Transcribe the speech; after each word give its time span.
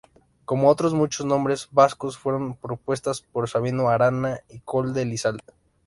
Como 0.45 0.69
otros 0.69 0.95
muchos 0.95 1.27
nombres 1.27 1.67
vascos 1.71 2.17
fue 2.17 2.33
propuesto 2.59 3.11
por 3.31 3.47
Sabino 3.47 3.89
Arana 3.89 4.39
y 4.49 4.59
Koldo 4.61 4.99
Elizalde. 4.99 5.43